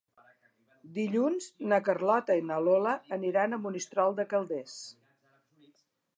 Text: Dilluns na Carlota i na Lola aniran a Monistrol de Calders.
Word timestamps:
Dilluns 0.95 1.49
na 1.73 1.79
Carlota 1.89 2.39
i 2.41 2.47
na 2.47 2.57
Lola 2.69 2.95
aniran 3.19 3.53
a 3.53 3.61
Monistrol 3.67 4.19
de 4.23 4.27
Calders. 4.35 4.77